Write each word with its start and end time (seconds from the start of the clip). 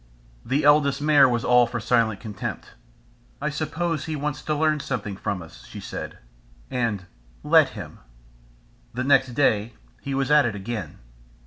The 0.43 0.63
Eldest 0.63 0.99
Mare 0.99 1.29
was 1.29 1.45
all 1.45 1.67
for 1.67 1.79
silent 1.79 2.19
contempt. 2.19 2.69
"I 3.39 3.51
suppose 3.51 4.05
he 4.05 4.15
wants 4.15 4.41
to 4.41 4.55
learn 4.55 4.79
something 4.79 5.15
from 5.15 5.43
us," 5.43 5.63
she 5.67 5.79
said, 5.79 6.17
and 6.71 7.05
"Let 7.43 7.77
him." 7.77 7.99
The 8.95 9.03
next 9.03 9.35
day 9.35 9.73
he 10.01 10.15
was 10.15 10.31
at 10.31 10.47
it 10.47 10.55
again. 10.55 10.97